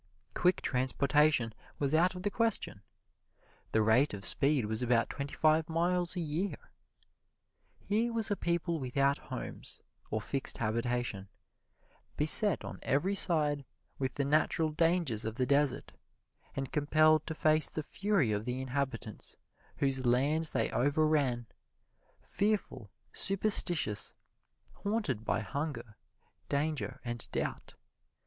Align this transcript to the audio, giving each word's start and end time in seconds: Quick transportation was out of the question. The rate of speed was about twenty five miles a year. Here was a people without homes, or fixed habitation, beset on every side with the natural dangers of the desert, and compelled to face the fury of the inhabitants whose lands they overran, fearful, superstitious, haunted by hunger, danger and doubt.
Quick 0.33 0.63
transportation 0.63 1.53
was 1.77 1.93
out 1.93 2.15
of 2.15 2.23
the 2.23 2.31
question. 2.31 2.81
The 3.71 3.83
rate 3.83 4.15
of 4.15 4.25
speed 4.25 4.65
was 4.65 4.81
about 4.81 5.11
twenty 5.11 5.35
five 5.35 5.69
miles 5.69 6.15
a 6.15 6.19
year. 6.19 6.57
Here 7.77 8.11
was 8.11 8.31
a 8.31 8.35
people 8.35 8.79
without 8.79 9.19
homes, 9.29 9.79
or 10.09 10.19
fixed 10.19 10.57
habitation, 10.57 11.29
beset 12.17 12.65
on 12.65 12.79
every 12.81 13.13
side 13.13 13.63
with 13.99 14.15
the 14.15 14.25
natural 14.25 14.71
dangers 14.71 15.23
of 15.23 15.35
the 15.35 15.45
desert, 15.45 15.91
and 16.55 16.71
compelled 16.71 17.27
to 17.27 17.35
face 17.35 17.69
the 17.69 17.83
fury 17.83 18.31
of 18.31 18.45
the 18.45 18.59
inhabitants 18.59 19.37
whose 19.77 20.03
lands 20.03 20.49
they 20.49 20.71
overran, 20.71 21.45
fearful, 22.23 22.89
superstitious, 23.13 24.15
haunted 24.77 25.23
by 25.23 25.41
hunger, 25.41 25.95
danger 26.49 26.99
and 27.05 27.27
doubt. 27.31 27.75